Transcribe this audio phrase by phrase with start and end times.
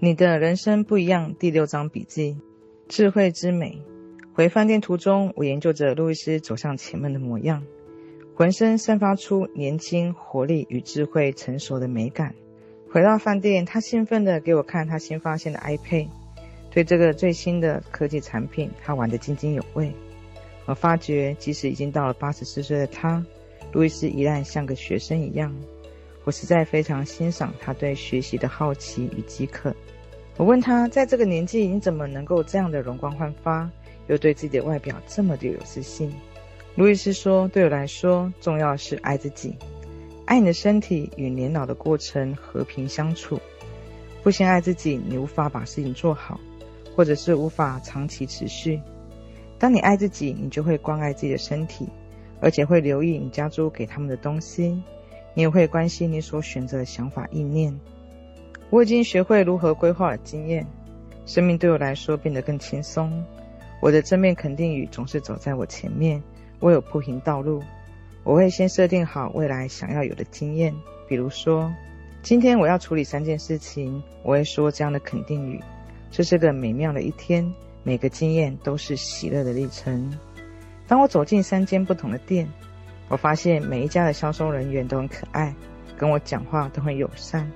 [0.00, 1.34] 你的人生不一样。
[1.38, 2.36] 第六章笔记：
[2.88, 3.80] 智慧之美。
[4.34, 7.62] 回饭店途中，我研究着路易斯走向前门的模样，
[8.34, 12.34] 浑身散发出年轻、活力与智慧成熟的美感。
[12.90, 16.08] 回到饭店，他兴奋地给我看他新发现的 iPad，
[16.70, 19.92] 对这个最新的科技产品，他玩得津津有味。
[20.66, 23.24] 我发觉，即使已经到了八十四岁的他，
[23.72, 25.54] 路易斯依然像个学生一样。
[26.24, 29.74] 我实在非常欣赏他对学习的好奇与饥渴。
[30.36, 33.70] 我问他，在这个年纪，你怎么能够这样的容光焕发，
[34.08, 36.12] 又对自己的外表这么的有自信？
[36.74, 39.54] 路易斯说：“对我来说，重要是爱自己。”
[40.26, 43.38] 爱你的身体与年老的过程和平相处。
[44.22, 46.40] 不先爱自己，你无法把事情做好，
[46.96, 48.80] 或者是无法长期持续。
[49.58, 51.86] 当你爱自己，你就会关爱自己的身体，
[52.40, 54.82] 而且会留意你家猪给他们的东西。
[55.34, 57.78] 你也会关心你所选择的想法意念。
[58.70, 60.66] 我已经学会如何规划了经验，
[61.26, 63.24] 生命对我来说变得更轻松。
[63.80, 66.22] 我的正面肯定语总是走在我前面，
[66.60, 67.62] 我有铺平道路。
[68.22, 70.74] 我会先设定好未来想要有的经验，
[71.06, 71.70] 比如说，
[72.22, 75.60] 今天我要处理三件事情，我会说这样的肯定语：
[76.10, 80.10] 这是个美妙的一天，每个经验都是喜乐的历程。
[80.88, 82.48] 当我走进三间不同的店，
[83.14, 85.54] 我发现每一家的销售人员都很可爱，
[85.96, 87.48] 跟我讲话都很友善。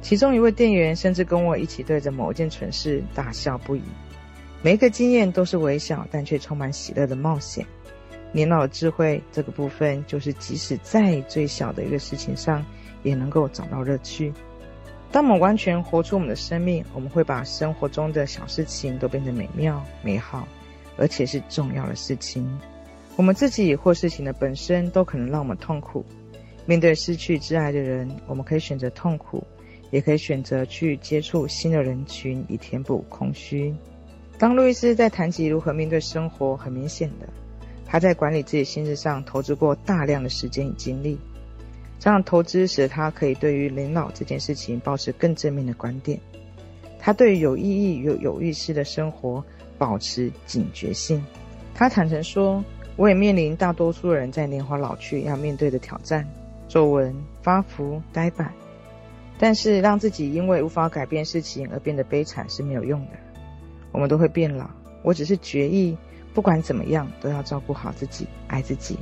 [0.00, 3.82] 其中一位店员甚至跟我一起对着某件蠢事大笑不已。
[4.62, 7.66] 每一个经验都是微小但却充满喜乐的冒险。
[8.32, 12.64] 年老智慧这个部分，就是即使在最小的一个事情上，
[13.02, 14.32] 也能够找到乐趣。
[15.12, 20.48] 当我们完全活出我们的生命，我们会把生活中的小事情都变得美妙、美好，
[20.96, 22.58] 而且是重要的事情。
[23.18, 26.04] 我们自己或事情的本身都可能让我们痛苦。
[26.66, 29.42] 面对失去挚爱的人，我们可以选择痛苦，
[29.90, 33.74] 也可以选择去接触新的人群，以填补空虚。
[34.38, 37.28] 当路易斯在谈及如何面对生活，很明显的。
[37.84, 41.18] 他在管理自己心智上投资过大量的时间与精力，
[41.98, 46.20] 这样投资使他可以对于年老这件事情保持更正面的观点。
[47.00, 49.44] 他对于有意义有有意识的生活
[49.76, 51.20] 保持警觉性。
[51.74, 52.62] 他坦诚说
[52.98, 56.28] ：“我也面临大多数人在年华老去要面对的挑战：
[56.66, 58.52] 皱纹、发福、呆板。
[59.38, 63.12] 但是让自己因为无法改变事情而变得悲惨是没有用的。
[63.92, 64.68] 我们都会变老，
[65.04, 65.96] 我只是决意。”
[66.34, 68.96] 不管怎么样，都要照顾好自己，爱自己。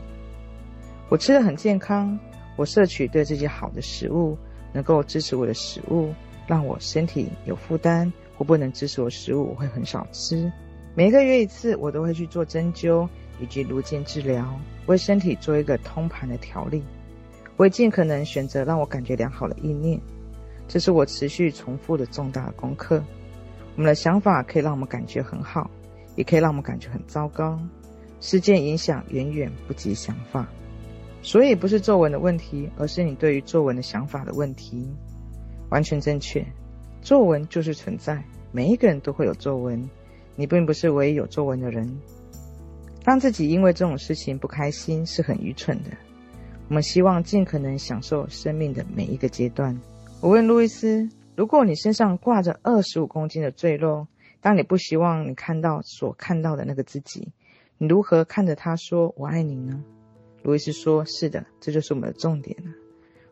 [1.10, 2.18] 我吃的很健康，
[2.56, 4.38] 我摄取对自己好的食物，
[4.72, 6.14] 能够支持我的食物，
[6.46, 10.50] 让我身体有负担或不能支持我食物，我会很少吃。
[10.94, 13.06] 每个月一次，我都会去做针灸
[13.40, 16.82] 以及颅镜治疗，为身体做一个通盘的调理。
[17.56, 20.00] 我也尽可能选择让我感觉良好的意念，
[20.68, 23.02] 这是我持续重复的重大的功课。
[23.76, 25.70] 我们的想法可以让我们感觉很好。
[26.16, 27.60] 也可以让我们感觉很糟糕，
[28.22, 30.48] 事件影响远远不及想法，
[31.20, 34.88] 所以不是皱纹的问题，而是你对于皱纹的想法的问题。
[35.68, 36.42] 完全正确，
[37.02, 39.90] 皱纹就是存在，每一个人都会有皱纹，
[40.36, 41.86] 你并不是唯一有皱纹的人。
[43.06, 45.90] 让自己因为这种事情不开心是很愚蠢的。
[46.66, 49.80] 我们希望尽可能享受生命的每一个阶段。
[50.20, 54.08] 我问路易斯：“如果你身上挂着二十五公斤的赘肉？”
[54.42, 57.32] 当你不希望你看到所看到的那个自己，
[57.78, 59.84] 你如何看着他说“我爱你”呢？
[60.42, 62.72] 路易斯说：“是的，这就是我们的重点了。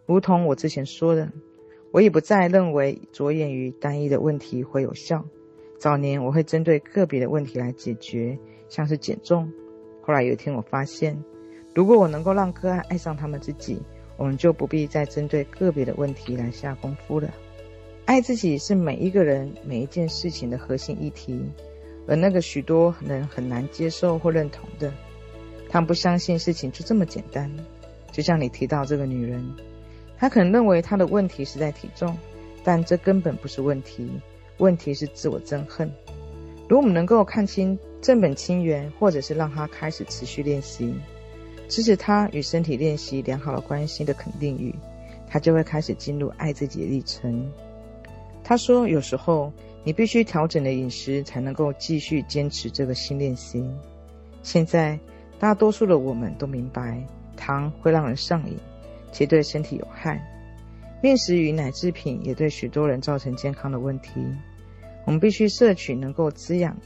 [0.06, 1.28] 如同我之前说的，
[1.90, 5.24] 我已不再认为着眼于单一的问题会有效。
[5.80, 9.52] 早年我会针对个别的问题来解决，像是减重。
[10.06, 11.16] 后来有一天我发现，
[11.74, 13.80] 如果我能够让个案爱上他们自己，
[14.18, 17.32] 我们就不必再针对个别的问题来下功夫了。”
[18.04, 21.40] 爱自己是每一个人每一件事情的核心议题，
[22.06, 24.92] 而那个许多人很难接受或认同的，
[25.70, 27.50] 他们不相信事情就这么简单。
[28.12, 29.42] 就像你提到这个女人，
[30.18, 32.14] 她可能认为她的问题是在体重，
[32.62, 34.06] 但这根本不是问题，
[34.58, 35.90] 问题是自我憎恨。
[36.68, 40.94] 如果我们能够看清正本清源，或者是让他开始持续练习，
[41.68, 44.74] 支持他与身体练习良好的关系的肯定语，
[45.26, 47.50] 他就会开始进入爱自己的历程。
[48.44, 49.50] 他说：“有时候
[49.84, 53.64] 你必须调整的饮食，才能够继续坚持这个新练习。
[54.42, 54.98] 现在，
[55.38, 57.02] 大多数的我们都明白，
[57.38, 58.54] 糖会让人上瘾，
[59.12, 60.22] 且对身体有害。
[61.02, 64.10] 面食与奶制品也对许多人造成健康的问题。
[65.06, 66.76] 我们必须摄取能够滋养、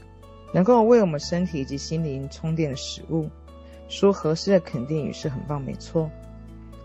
[0.53, 3.29] 能够为我们身体以及心灵充电的食物。
[3.87, 6.09] 说合适的肯定语是很棒，没错。”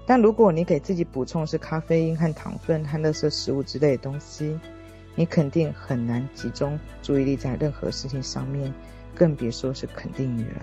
[0.06, 4.58] 但如果你给自己补充是咖啡因和糖分和垃圾食物之类的东西，
[5.14, 8.72] 你肯定很难集中注意力在任何事情上面，
[9.14, 10.62] 更别说是肯定语了。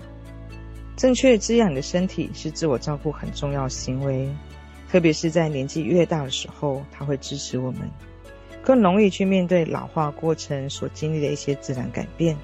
[0.96, 4.30] 正确滋养你的身体是自我照顾很重要的行为，
[4.92, 7.90] 特别是在年纪越大的时候，它会支持我们
[8.62, 12.38] 更容易去面对老化过程所经历的一些自然改变。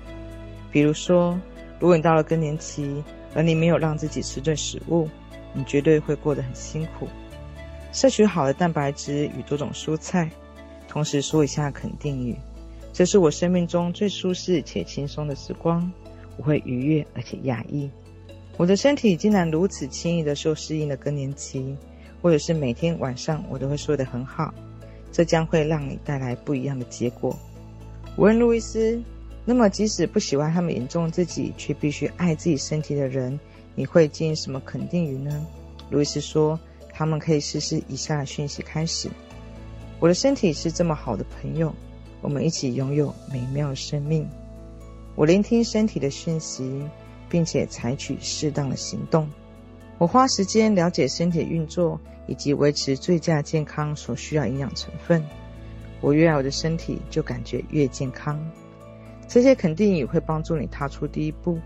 [0.77, 1.35] 比如说，
[1.79, 3.03] 如果你到了更年期，
[3.33, 5.09] 而你没有让自己吃对食物，
[5.51, 7.07] 你绝对会过得很辛苦。
[7.91, 10.29] 摄取好的蛋白质与多种蔬菜，
[10.88, 12.35] 同时说一下肯定语：
[12.94, 15.91] 这是我生命中最舒适且轻松的时光，
[16.38, 17.89] 我会愉悦而且压抑。
[18.56, 21.75] 我的身体竟然如此轻易地就适应了更年期，
[22.21, 24.53] 或者是每天晚上我都会睡得很好，
[25.12, 27.35] 这将会让你带来不一样的结果。
[28.15, 29.01] 我问路易斯。
[29.49, 33.39] 那么，即使不喜欢他们眼中自己，却必须爱自己身体的人，
[33.75, 35.47] 你会建议什么肯定语呢？
[35.89, 36.59] 路易斯说，
[36.94, 39.09] 他们可以试试以下的讯息开始：
[40.01, 41.73] 我的身体是这么好的朋友，
[42.19, 44.27] 我们一起拥有美妙的生命。
[45.15, 46.83] 我聆听身体的讯息，
[47.29, 49.29] 并且采取适当的行动。
[49.97, 51.97] 我花时间了解身体的运作
[52.27, 55.23] 以及维持最佳健康所需要营养成分。
[56.01, 58.38] 我越爱我的身体，就感觉越健康。
[59.27, 61.59] 这些肯定也会帮助你踏出第一步，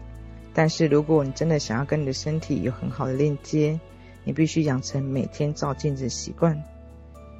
[0.54, 3.80] 但是如果你真的想要跟你的身体有很好的链接，
[4.24, 6.64] 你必须养成每天照镜子的习惯，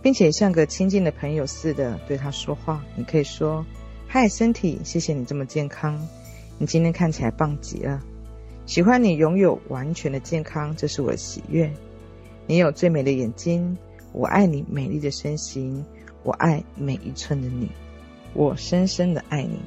[0.02, 2.84] 并且像个亲近的朋友似的对他说话。
[2.96, 3.66] 你可以说
[4.08, 6.08] ：“嗨，身体，谢谢你这么健康，
[6.60, 8.02] 你今天看起来棒极了。
[8.68, 11.72] 喜欢你拥有完全的健康，这是我的喜悦。
[12.46, 13.78] 你有最美的眼睛，
[14.12, 15.84] 我爱你美丽的身形，
[16.24, 17.70] 我爱每一寸的你，
[18.34, 19.60] 我深深的爱你。”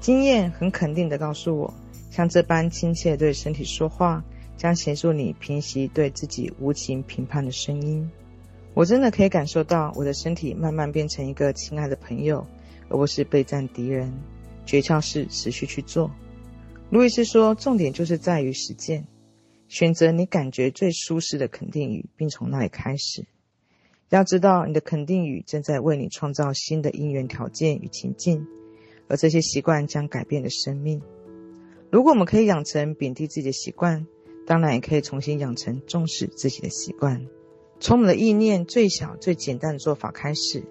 [0.00, 1.74] 经验很肯定地告诉我，
[2.10, 4.24] 像这般亲切对身体说话，
[4.56, 8.10] 将协助你平息对自己无情评判的声音。
[8.72, 12.46] 我真的可以感受到我的身体慢慢变成一个亲爱的朋友，
[12.88, 14.12] 而不是备战敌人。
[14.64, 16.10] 诀窍是持续去做。
[16.90, 19.06] 路易斯说，重点就是在于实践，
[19.68, 23.26] 选择你感觉最舒适的肯定语，并从那里开始。
[24.08, 28.46] 要知道，你的肯定语正在为你创造新的因缘条件与情境。
[29.10, 31.02] 而这些习惯将改变你的生命。
[31.90, 34.06] 如果我们可以养成贬低自己的习惯，
[34.46, 37.26] 当然也可以重新养成重视自己的习惯。
[37.80, 40.62] 从我们的意念最小、最简单的做法开始，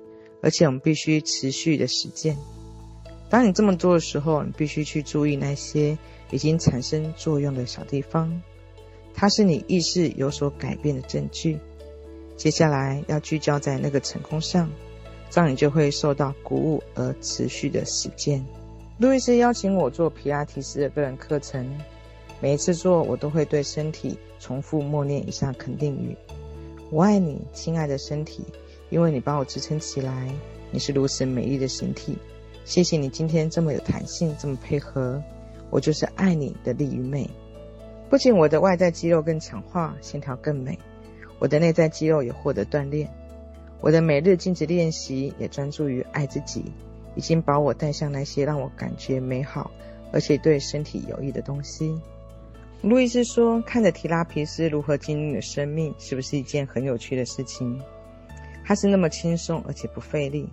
[0.42, 2.38] 而且我们必须持续的实践。
[3.30, 5.98] 当你这么做的时候，你必须去注意那些
[6.32, 8.42] 已经产生作用的小地方，
[9.14, 11.60] 它是你意识有所改变的证据。
[12.38, 14.72] 接下来要聚焦在那个成功上。
[15.30, 18.44] 这样你就会受到鼓舞而持续的实践。
[18.98, 21.66] 路易斯邀请我做皮拉提斯的个人课程，
[22.42, 26.18] 每一次做，我都会对身体重复默念以下肯定语：
[26.92, 28.44] 我爱你，亲爱的身体，
[28.90, 30.30] 因为你把我支撑起来，
[30.72, 32.18] 你是如此美丽的形体。
[32.66, 35.22] 谢谢你今天这么有弹性，这么配合，
[35.70, 37.30] 我就是爱你的力与美。
[38.10, 40.78] 不仅我的外在肌肉更强化，线条更美，
[41.40, 43.10] 我的内在肌肉也获得锻炼。
[43.82, 46.66] 我的每日镜子练习也专注于爱自己，
[47.16, 49.72] 已经把我带向那些让我感觉美好
[50.12, 51.98] 而且对身体有益的东西。
[52.82, 57.82] 路易斯说：“看着提拉皮斯如何经历的生命，是不是一件很有趣的事情？
[58.66, 60.48] 它是那么轻松而且不费力。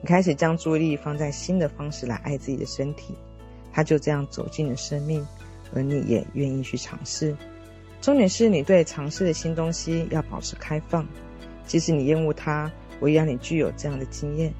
[0.00, 3.14] 你开始将注意力放在新的方式来爱自己的身体，
[3.72, 5.26] 它就这样走进了生命，
[5.74, 7.34] 而你也愿意去尝试。
[8.02, 11.06] 重点是你对尝试的新东西要保持开放。”
[11.66, 14.52] 即使你厌恶它，我也让你具有这样的经验。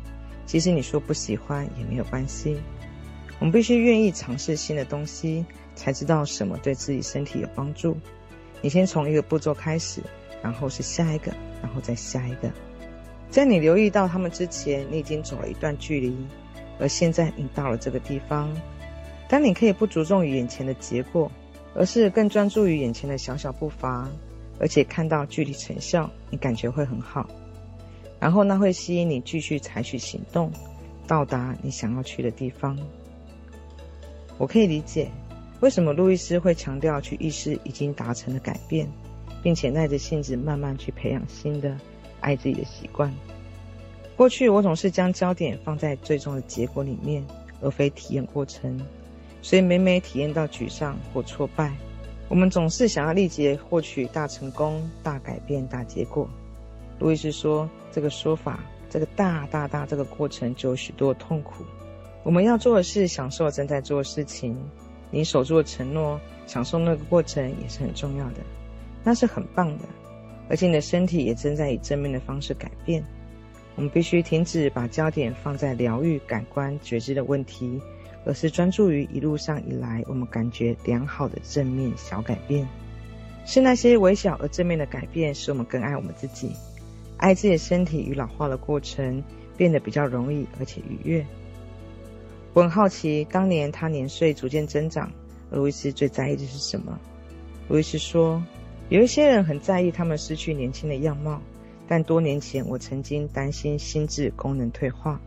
[0.46, 2.56] 即使你说不喜欢也没有关系。
[3.38, 5.44] 我们必须愿意尝试新的东西，
[5.75, 7.96] 才知道什么对自己身体有帮助。
[8.61, 10.02] 你先从一个步骤开始，
[10.42, 11.32] 然后是下一个，
[11.62, 12.50] 然后再下一个。
[13.30, 16.16] 在你留意到他们之前，你已经走了一段距离，
[16.78, 18.54] 而现在你到了这个地方。
[19.28, 21.30] 当你可以不着重于眼前的结果，
[21.75, 24.08] 而是更专注于眼前的小小步伐。
[24.58, 27.28] 而且看到具体成效，你感觉会很好，
[28.20, 30.50] 然后那会吸引你继续采取行动，
[31.06, 32.78] 到达你想要去的地方。
[34.38, 35.11] 我可以理解
[35.61, 38.88] 为什么路易斯会强调去意识已经达成的改变，
[39.42, 41.76] 并且耐着性子慢慢去培养新的
[42.20, 43.12] 爱自己的习惯。
[44.16, 47.25] 过去我总是将焦点放在最终的结果里面，
[47.61, 48.80] 而非体验过程，
[49.42, 51.73] 所以每每体验到沮丧或挫败。
[52.28, 56.28] 我们总是想要立即获取大成功、大改变、大结果。
[56.99, 61.64] 路易斯说：“这个说法，这个大大大这个过程就有许多痛苦。
[62.23, 64.57] 我们要做的是享受正在做的事情。
[65.11, 68.40] 你守住承诺，享受那个过程也是很重要的，
[69.04, 69.85] 那是很棒的。
[70.49, 73.04] 而且你的身体也正在以正面的方式改变。
[73.76, 77.81] 我们必须停止把焦点放在疗愈感官觉知的问题，
[78.25, 82.66] 而是专注于一路上以来我们感觉良好的正面小改变。
[83.47, 86.52] 是那些微小而正面的改变，使我们更爱我们自己，
[87.19, 89.23] 爱自己的身体与老化的过程
[89.57, 91.26] 变得比较容易而且愉悦。
[92.54, 95.12] 我很好奇，当年他年岁逐渐增长，
[95.50, 96.99] 路易斯最在意的是什么？
[97.69, 98.43] 路易斯说，
[98.88, 101.43] 有一些人很在意他们失去年轻的样貌。
[101.87, 105.21] 但多年前，我曾经担心心智功能退化。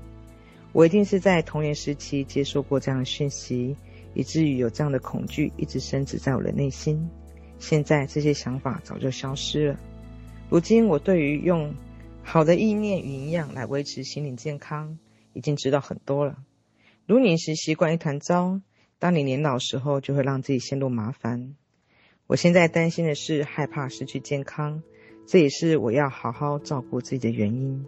[0.77, 3.75] 我一定是在童年时期接受过这样的讯息，
[4.13, 7.09] 以至于有这样的恐惧一直深植在我的内心。
[7.57, 9.79] 现在这些想法早就消失了。
[10.51, 11.73] 如今，我对于用
[12.21, 14.99] 好的意念与营养来维持心灵健康，
[15.33, 16.37] 已经知道很多了。
[17.07, 18.61] 如饮食习惯一团糟，
[18.99, 21.55] 当你年老时候，就会让自己陷入麻烦。
[22.27, 24.83] 我现在担心的是害怕失去健康。
[25.25, 27.83] 这也是我要好好照顾自己的原因。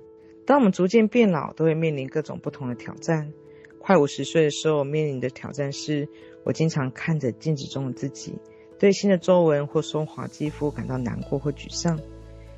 [0.50, 3.32] 当我们逐渐变老，都会面临各种不同的挑战。
[3.78, 6.10] 快五十岁的时候，面临的挑战是，
[6.44, 8.34] 我经常看着镜子中的自己，
[8.80, 12.00] 对新的皱纹或松滑肌肤感到难过或沮丧。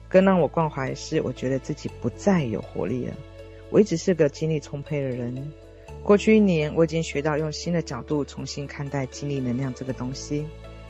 [0.08, 3.14] 更让我关怀的是，我觉得自己不再有活力了。
[3.70, 5.52] 我一直是个精力充沛的人。
[6.02, 10.46] 过去一年，我已经学到用新的角度重新看待精力能量这个东西。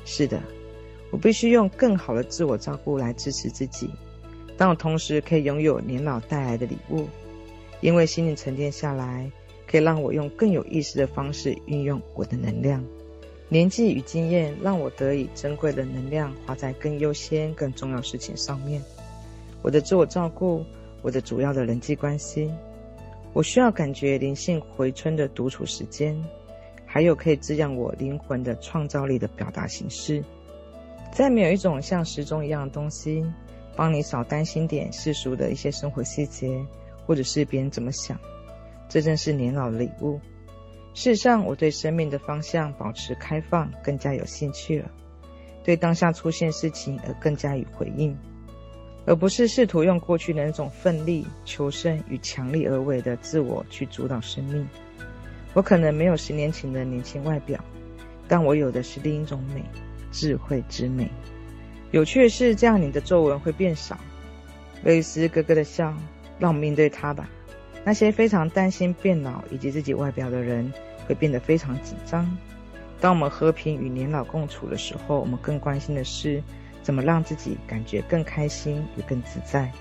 [0.06, 0.40] 是的。
[1.10, 3.90] 我必须用更好的自我照顾来支持自己，
[4.62, 7.08] 但我同时可以拥有年老带来的礼物，
[7.80, 9.28] 因为心灵沉淀下来，
[9.66, 12.86] 可以让我用更有意识的方式运用我的能量。
[13.50, 18.80] 年纪与经验让我得以珍贵的能量花在更优先、更重要事情上面。
[19.64, 20.64] 我的自我照顾，
[21.02, 22.48] 我的主要的人际关系，
[23.34, 26.16] 我需要感觉灵性回春的独处时间，
[26.86, 30.24] 还有可以滋养我灵魂的创造力的表达形式。
[31.12, 33.26] 再没有一种像时钟一样的东西，
[33.76, 36.64] 帮你少担心点世俗的一些生活细节，
[37.06, 38.20] 或者是别人怎么想。
[38.90, 40.20] 这正是年老的礼物。
[40.94, 44.92] 事实上，我对生命的方向保持开放，更加有兴趣了。
[45.64, 48.18] 对当下出现事情而更加有回应，
[49.06, 54.68] 而不是试图用过去的那种奋力求胜与强力而为的自我去主导生命。
[55.54, 57.64] 我可能没有十年前的年轻外表，
[58.28, 59.64] 但我有的是另一种美。
[60.12, 61.10] 智慧之美。
[61.92, 63.98] 有趣的是，这样你的皱纹会变少。
[64.84, 65.94] 威斯咯咯的笑，
[66.40, 67.30] 让我们面对他吧。
[67.84, 70.72] 那些非常担心变老以及自己外表的人，
[71.06, 72.38] 会变得非常紧张。
[73.00, 76.42] 当我们和平与年老共处的时候，我们更关心的是
[76.82, 79.72] 怎么让自己感觉更开心也更自在。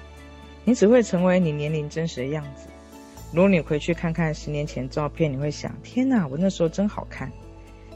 [0.64, 2.68] 你只会成为你年龄真实的样子。
[3.32, 7.30] 如果你回去看看十年前照片，你会想：天哪，我那时候真好看。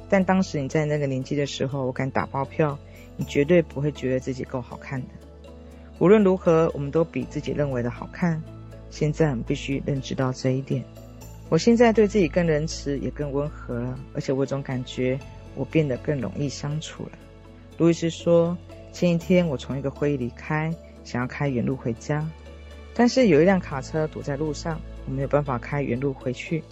[0.09, 2.79] 但当时你在那个年纪的时候，我敢打包票，
[3.17, 5.09] 你绝对不会觉得自己够好看的。
[5.99, 8.43] 无论如何，我们都比自己认为的好看。
[8.91, 10.85] 现在我们必须认知到这一点。
[11.49, 15.19] 我现在对自己更仁慈，也更温和了，而且我总感觉
[15.55, 17.13] 我变得更容易相处了。
[17.77, 18.57] 路易斯说，
[18.93, 22.27] 前一天我从一个会议离开，想要开远路回家，
[22.95, 26.63] 但是有一辆卡车堵在路上，我没有办法开远路回去，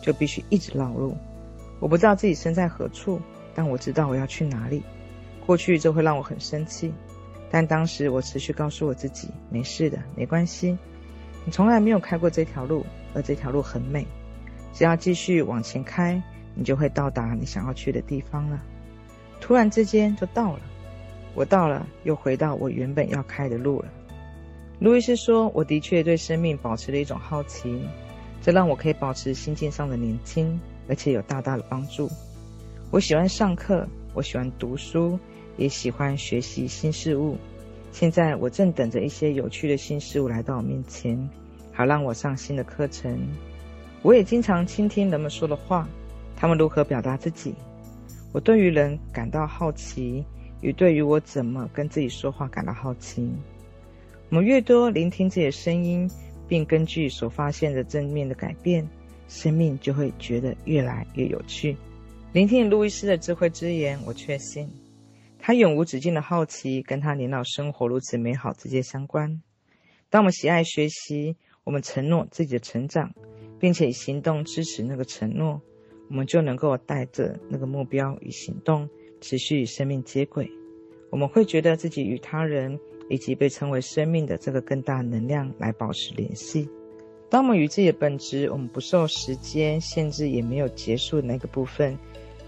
[0.00, 1.16] 就必须一直绕路。
[1.78, 3.20] 我不知道自己身在何处，
[3.54, 4.82] 但我知道我要去哪里。
[5.46, 6.92] 过去这会让我很生气，
[7.50, 10.76] 但当时我持续告诉我自己，没事的，没关系。
[11.44, 12.84] 你从来没有开过这条路，
[13.14, 14.06] 而这条路很美。
[14.72, 16.22] 只要继续往前开，
[16.54, 18.62] 你就会到达你想要去的地方了。
[19.40, 20.60] 突然之间就到了，
[21.34, 23.88] 我到了，又回到我原本要开的路了。
[24.78, 27.82] 路易斯说，我的确对生命保持了一种好奇，
[28.40, 30.58] 这让我可以保持心境上的年轻。
[30.88, 32.10] 而且有大大的帮助。
[32.90, 35.16] 我喜欢上课，我喜欢读书，
[35.62, 37.36] 也喜欢学习新事物。
[37.92, 41.16] 现在我正等着一些有趣的新事物来到我面前，
[41.72, 43.16] 好让我上新的课程。
[44.02, 45.88] 我也经常倾听人们说的话，
[46.34, 47.54] 他们如何表达自己。
[48.32, 50.24] 我对于人感到好奇，
[50.62, 53.30] 与对于我怎么跟自己说话感到好奇。
[54.30, 56.10] 我们越多聆听自己的声音，
[56.48, 58.84] 并根据所发现的正面的改变。
[59.28, 61.76] 生命就会觉得越来越有趣。
[62.32, 64.68] 聆听路易斯的智慧之言，我确信
[65.44, 69.42] 他永无止境的好奇跟他年老生活如此美好直接相关。
[70.08, 73.12] 当我们喜爱学习，我们承诺自己的成长，
[73.58, 75.60] 并且以行动支持那个承诺，
[76.08, 78.88] 我们就能够带着那个目标与行动，
[79.20, 80.48] 持续与生命接轨。
[81.10, 82.78] 我们会觉得自己与他人
[83.10, 86.68] 以及被称为生命的这个更大能量来保持联系。
[87.28, 91.98] 当我们与自己的本质，我们不受时间限制，也没有结束的那个部分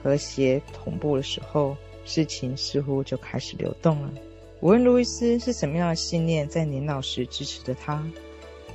[0.00, 4.10] 和谐同步的时候，事情似乎就开始流动了。
[4.60, 8.02] 无论路易斯是什么样的信念，在年老时支持着他，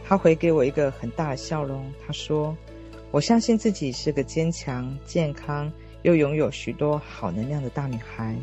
[0.06, 1.92] 他回给我一个很大的笑容。
[2.06, 2.56] 他说
[3.12, 5.72] ：“我相信自己是个坚强、健康
[6.04, 8.36] 又拥有许多好能量的大女孩。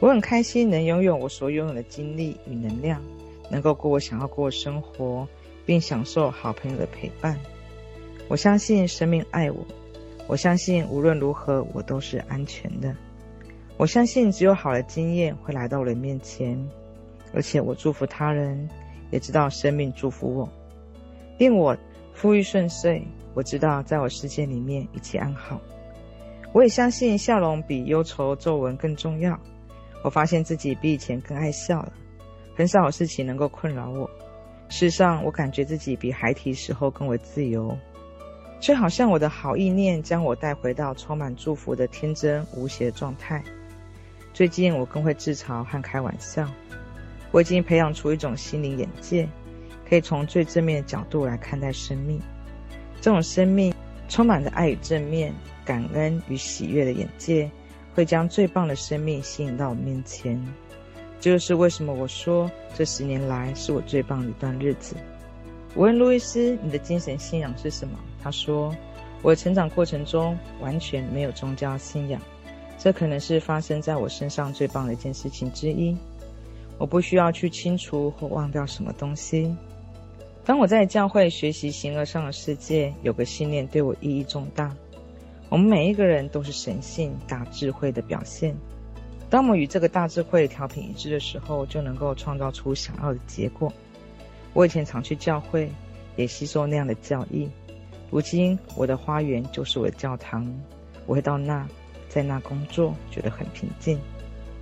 [0.00, 3.00] 我很开心能拥有我所拥有的精力与能量，
[3.48, 5.26] 能够过我想要过的生活，
[5.64, 7.38] 并享受好朋友的陪伴。
[8.28, 9.64] 我相信生命爱我，
[10.26, 12.94] 我相信无论如何我都是安全的。
[13.76, 16.58] 我相信只有好的经验会来到我的面前，
[17.34, 18.68] 而且我祝福他人，
[19.10, 20.48] 也知道生命祝福我。”
[21.38, 21.76] 令我
[22.14, 23.06] 富裕顺遂。
[23.34, 25.60] 我知道，在我世界里面一切安好。
[26.54, 29.38] 我也相信笑容比忧愁皱纹更重要。
[30.02, 31.92] 我发现自己比以前更爱笑了，
[32.54, 34.08] 很少有事情能够困扰我。
[34.70, 37.76] 事实上，我感觉自己比孩提时候更为自由，
[38.58, 43.44] 却好像我的好意念将我带回到充满祝福的天真无邪状态。
[44.36, 46.46] 最近，我更会自嘲和开玩笑。
[47.30, 49.26] 我已经培养出一种心灵眼界。
[49.88, 52.20] 可以从最正面的角度来看待生命，
[53.00, 53.72] 这种生命
[54.10, 55.32] 充满着爱与正面、
[55.64, 57.50] 感恩与喜悦的眼界，
[57.94, 60.38] 会将最棒的生命吸引到我面前。
[61.18, 64.96] 这就是为什么我说这十年来是我最棒的一段日子。
[65.74, 68.76] 我问路易斯：“你的精神信仰是什么？”他说
[69.22, 72.20] ：“我的成长过程中完全没有宗教信仰，
[72.78, 75.96] 这可能是发生在我身上最棒的一件事情之一。
[76.78, 79.54] 我不需要去清除或忘掉什么东西。”
[80.44, 84.72] 当我在教会学习形而上的世界，有个信念对我意义重大。
[85.48, 88.56] 我们每一个人都是神性大智慧的表现。
[89.28, 93.72] 当我们与这个大智慧调频一致的时候，就能够创造出想要的结果。
[94.52, 95.68] 我以前常去教会，
[96.14, 97.48] 也吸收那样的教义。
[98.08, 100.46] 如今，我的花园就是我的教堂。
[101.06, 101.66] 我会到那，
[102.08, 103.98] 在那工作，觉得很平静。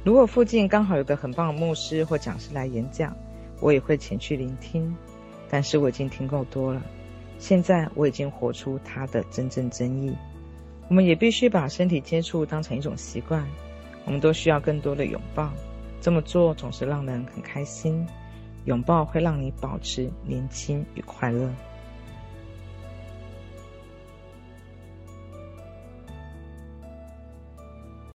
[0.05, 3.17] 如果附近刚好有个很棒的牧师或讲师来演讲，
[3.61, 4.95] 我也会前去聆听。
[5.51, 6.83] 但是我已经听够多了，
[7.39, 10.17] 现在我已经活出它的真正真意。
[10.89, 13.47] 我们也必须把身体接触当成一种习惯，
[14.05, 15.53] 我们都需要更多的拥抱，
[16.01, 18.07] 这么做总是让人很开心。
[18.65, 21.49] 拥抱会让你保持年轻与快乐。